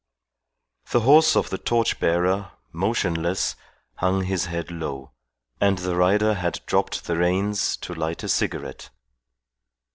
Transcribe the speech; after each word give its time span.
The 0.89 1.01
horse 1.01 1.35
of 1.35 1.51
the 1.51 1.59
torch 1.59 1.99
bearer, 1.99 2.53
motionless, 2.71 3.55
hung 3.97 4.23
his 4.23 4.45
head 4.47 4.71
low, 4.71 5.11
and 5.59 5.77
the 5.77 5.95
rider 5.95 6.33
had 6.33 6.59
dropped 6.65 7.05
the 7.05 7.17
reins 7.17 7.77
to 7.77 7.93
light 7.93 8.23
a 8.23 8.27
cigarette. 8.27 8.89